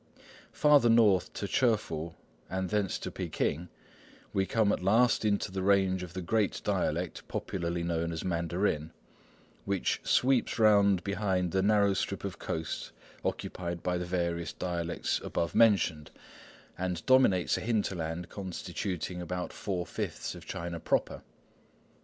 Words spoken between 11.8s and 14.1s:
strip of coast occupied by the